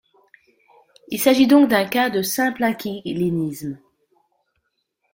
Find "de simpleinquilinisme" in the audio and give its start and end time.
2.09-3.79